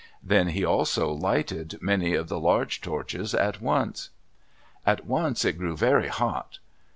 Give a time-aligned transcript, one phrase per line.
[0.23, 4.09] Then he also lighted many of the large torches at once.
[4.83, 6.57] At once it grew very hot.